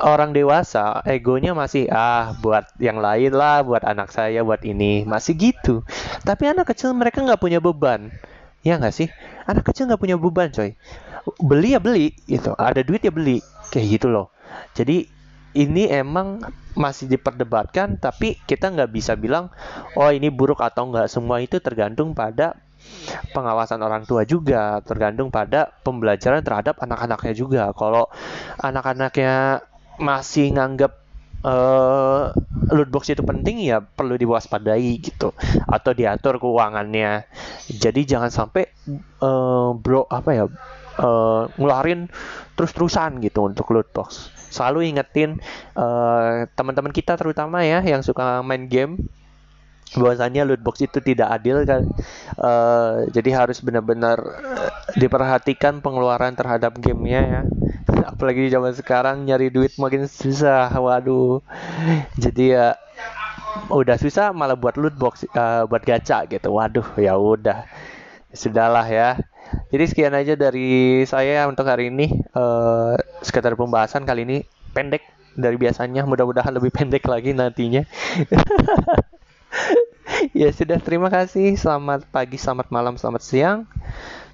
orang 0.00 0.32
dewasa 0.32 1.04
egonya 1.04 1.52
masih 1.52 1.88
ah 1.92 2.32
buat 2.40 2.68
yang 2.80 2.98
lain 2.98 3.32
lah 3.36 3.60
buat 3.62 3.84
anak 3.84 4.10
saya 4.10 4.40
buat 4.42 4.64
ini. 4.64 5.04
Masih 5.04 5.36
gitu. 5.36 5.84
Tapi 6.24 6.48
anak 6.48 6.72
kecil 6.72 6.96
mereka 6.96 7.20
nggak 7.20 7.40
punya 7.40 7.60
beban. 7.60 8.08
Ya 8.62 8.78
nggak 8.78 8.94
sih? 8.94 9.08
Anak 9.44 9.68
kecil 9.68 9.90
nggak 9.90 10.00
punya 10.00 10.16
beban 10.16 10.48
coy 10.54 10.78
beli 11.38 11.74
ya 11.74 11.80
beli 11.82 12.14
gitu. 12.26 12.54
Ada 12.58 12.82
duit 12.82 13.02
ya 13.02 13.12
beli 13.14 13.38
kayak 13.70 13.86
gitu 14.00 14.06
loh. 14.10 14.30
Jadi 14.76 15.06
ini 15.52 15.84
emang 15.92 16.40
masih 16.72 17.04
diperdebatkan 17.12 18.00
tapi 18.00 18.40
kita 18.48 18.72
nggak 18.72 18.88
bisa 18.88 19.12
bilang 19.12 19.52
oh 19.96 20.10
ini 20.10 20.32
buruk 20.32 20.60
atau 20.60 20.88
nggak. 20.88 21.08
Semua 21.08 21.40
itu 21.44 21.60
tergantung 21.60 22.16
pada 22.16 22.56
pengawasan 23.30 23.78
orang 23.78 24.02
tua 24.02 24.26
juga 24.26 24.82
tergantung 24.82 25.30
pada 25.30 25.70
pembelajaran 25.86 26.42
terhadap 26.42 26.80
anak-anaknya 26.82 27.34
juga. 27.36 27.62
Kalau 27.76 28.10
anak-anaknya 28.58 29.62
masih 30.00 30.50
nganggap 30.56 30.98
uh, 31.46 32.32
loot 32.72 32.88
box 32.90 33.12
itu 33.12 33.22
penting 33.22 33.62
ya 33.62 33.78
perlu 33.82 34.18
diwaspadai 34.18 34.98
gitu. 34.98 35.30
Atau 35.68 35.94
diatur 35.94 36.42
keuangannya. 36.42 37.26
Jadi 37.70 38.02
jangan 38.08 38.30
sampai 38.32 38.66
uh, 39.22 39.76
bro 39.76 40.08
apa 40.10 40.30
ya 40.34 40.44
uh, 40.98 41.48
ngeluarin 41.56 42.10
terus-terusan 42.58 43.22
gitu 43.24 43.48
untuk 43.48 43.68
loot 43.72 43.88
box. 43.94 44.28
Selalu 44.52 44.92
ingetin 44.92 45.40
uh, 45.78 46.44
teman-teman 46.52 46.92
kita 46.92 47.16
terutama 47.16 47.64
ya 47.64 47.80
yang 47.80 48.04
suka 48.04 48.44
main 48.44 48.68
game 48.68 49.00
bahwasannya 49.92 50.48
loot 50.48 50.60
box 50.64 50.84
itu 50.84 50.98
tidak 51.04 51.28
adil 51.32 51.64
kan. 51.68 51.84
Uh, 52.36 53.08
jadi 53.12 53.44
harus 53.44 53.60
benar-benar 53.60 54.20
diperhatikan 54.96 55.84
pengeluaran 55.84 56.32
terhadap 56.36 56.76
gamenya 56.80 57.20
ya. 57.22 57.42
Apalagi 58.12 58.48
di 58.48 58.50
zaman 58.52 58.72
sekarang 58.72 59.24
nyari 59.24 59.52
duit 59.52 59.76
makin 59.76 60.08
susah. 60.08 60.72
Waduh. 60.72 61.44
Jadi 62.16 62.56
ya 62.56 62.76
udah 63.68 63.96
susah 64.00 64.32
malah 64.32 64.56
buat 64.56 64.76
loot 64.80 64.96
box 64.96 65.28
uh, 65.36 65.68
buat 65.68 65.84
gacha 65.84 66.24
gitu 66.28 66.56
waduh 66.56 66.84
ya 66.96 67.16
udah 67.16 67.68
sudahlah 68.32 68.84
ya 68.88 69.20
jadi 69.72 69.84
sekian 69.88 70.14
aja 70.14 70.34
dari 70.36 71.02
saya 71.08 71.48
untuk 71.48 71.64
hari 71.68 71.88
ini. 71.88 72.12
Uh, 72.36 72.96
sekitar 73.24 73.56
pembahasan 73.56 74.04
kali 74.04 74.24
ini 74.28 74.38
pendek 74.76 75.04
dari 75.36 75.56
biasanya. 75.56 76.04
Mudah-mudahan 76.04 76.52
lebih 76.52 76.72
pendek 76.76 77.04
lagi 77.08 77.32
nantinya. 77.32 77.82
Ya 80.36 80.48
sudah 80.54 80.78
terima 80.78 81.08
kasih. 81.10 81.56
Selamat 81.56 82.06
pagi 82.08 82.36
selamat 82.36 82.68
malam 82.70 82.94
selamat 83.00 83.22
siang. 83.24 83.58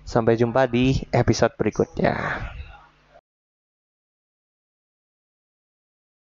Sampai 0.05 0.37
jumpa 0.37 0.67
di 0.69 1.07
episode 1.15 1.55
berikutnya 1.57 2.58